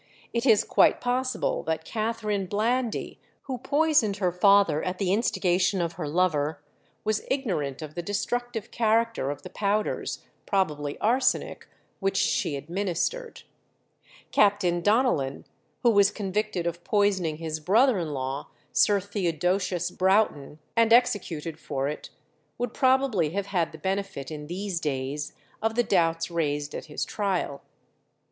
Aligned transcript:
It 0.33 0.47
is 0.47 0.63
quite 0.63 0.99
possible 0.99 1.61
that 1.65 1.85
Catherine 1.85 2.47
Blandy, 2.47 3.19
who 3.43 3.59
poisoned 3.59 4.17
her 4.17 4.31
father 4.31 4.81
at 4.81 4.97
the 4.97 5.13
instigation 5.13 5.79
of 5.79 5.93
her 5.93 6.07
lover, 6.07 6.59
was 7.03 7.21
ignorant 7.29 7.83
of 7.83 7.93
the 7.93 8.01
destructive 8.01 8.71
character 8.71 9.29
of 9.29 9.43
the 9.43 9.49
powders, 9.51 10.23
probably 10.47 10.97
arsenic, 10.97 11.67
which 11.99 12.17
she 12.17 12.55
administered. 12.55 13.43
Captain 14.31 14.81
Donellan, 14.81 15.45
who 15.83 15.91
was 15.91 16.09
convicted 16.09 16.65
of 16.65 16.83
poisoning 16.83 17.37
his 17.37 17.59
brother 17.59 17.99
in 17.99 18.09
law, 18.11 18.47
Sir 18.73 18.99
Theodosius 18.99 19.91
Broughton, 19.91 20.57
and 20.75 20.91
executed 20.91 21.59
for 21.59 21.87
it, 21.87 22.09
would 22.57 22.73
probably 22.73 23.29
have 23.33 23.45
had 23.45 23.71
the 23.71 23.77
benefit 23.77 24.31
in 24.31 24.47
these 24.47 24.79
days 24.79 25.33
of 25.61 25.75
the 25.75 25.83
doubts 25.83 26.31
raised 26.31 26.73
at 26.73 26.85
his 26.85 27.05
trial. 27.05 27.61